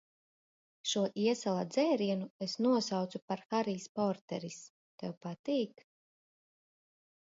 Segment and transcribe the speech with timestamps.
[0.91, 4.61] Šo iesala dzērienu es nosaucu par "Harijs Porteris".
[5.01, 5.91] Tev patīk?